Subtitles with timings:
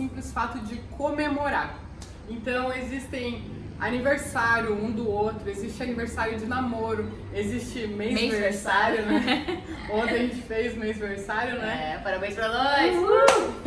[0.00, 1.74] simples fato de comemorar.
[2.28, 3.44] Então existem
[3.78, 9.62] aniversário um do outro, existe aniversário de namoro, existe mês-versário, né?
[9.90, 11.96] Ontem a gente fez mês-versário, né?
[11.96, 12.96] É, parabéns pra nós!
[12.96, 13.60] Uh!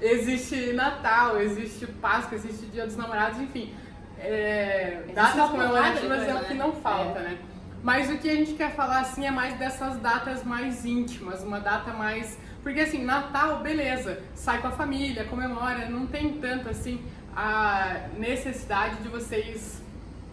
[0.00, 3.74] existe Natal, existe Páscoa, existe Dia dos Namorados, enfim.
[4.18, 7.22] É, datas comemorativas é o que não falta, é.
[7.22, 7.38] né?
[7.86, 11.60] Mas o que a gente quer falar assim é mais dessas datas mais íntimas, uma
[11.60, 12.36] data mais.
[12.60, 17.00] Porque assim, Natal, beleza, sai com a família, comemora, não tem tanto assim
[17.36, 19.80] a necessidade de vocês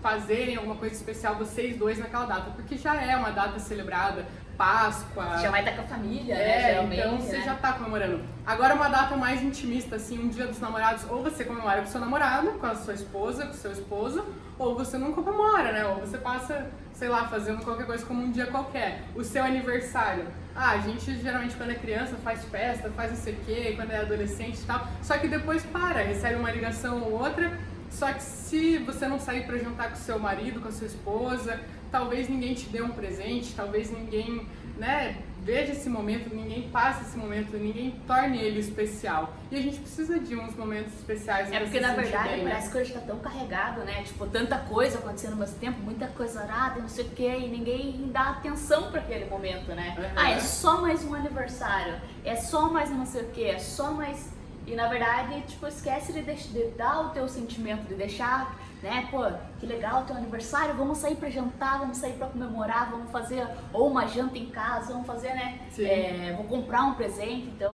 [0.03, 4.25] fazerem alguma coisa especial vocês dois naquela data, porque já é uma data celebrada,
[4.57, 5.39] Páscoa.
[5.39, 6.67] Já vai estar com a família, né, é, né?
[6.67, 7.43] Geralmente, então você né?
[7.45, 8.21] já está comemorando.
[8.45, 11.99] Agora uma data mais intimista, assim, um dia dos namorados, ou você comemora com seu
[11.99, 14.23] namorado, com a sua esposa, com seu esposo,
[14.59, 15.85] ou você não comemora, né?
[15.85, 19.03] Ou você passa, sei lá, fazendo qualquer coisa como um dia qualquer.
[19.15, 20.27] O seu aniversário.
[20.55, 23.89] Ah, a gente geralmente quando é criança faz festa, faz não sei o quê, quando
[23.89, 24.87] é adolescente e tal.
[25.01, 27.57] Só que depois para, recebe uma ligação ou outra.
[27.93, 31.59] Só que se você não sair para jantar com seu marido, com a sua esposa,
[31.91, 37.15] talvez ninguém te dê um presente, talvez ninguém, né, veja esse momento, ninguém passe esse
[37.15, 39.35] momento, ninguém torne ele especial.
[39.51, 41.51] E a gente precisa de uns momentos especiais.
[41.51, 42.49] É porque na verdade bem, né?
[42.49, 44.01] parece que hoje tá tão carregado, né?
[44.03, 47.47] Tipo, tanta coisa acontecendo ao mesmo tempo, muita coisa arada, não sei o que, e
[47.47, 49.95] ninguém dá atenção para aquele momento, né?
[49.95, 50.13] Uhum.
[50.15, 53.91] Ah, é só mais um aniversário, é só mais não sei o que, é só
[53.91, 54.33] mais
[54.65, 59.23] e na verdade, tipo, esquece de, de, dar o teu sentimento, de deixar, né, pô,
[59.59, 63.47] que legal o teu aniversário, vamos sair pra jantar, vamos sair pra comemorar, vamos fazer
[63.71, 67.57] ou uma janta em casa, vamos fazer, né, é, vou comprar um presente, então